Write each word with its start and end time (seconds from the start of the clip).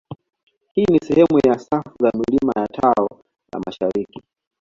Hii 0.75 0.85
ni 0.91 0.99
sehemu 0.99 1.39
ya 1.47 1.59
safu 1.59 1.91
za 1.99 2.11
milima 2.13 2.51
ya 2.55 2.67
tao 2.67 3.09
la 3.53 3.59
mashariki 3.65 4.21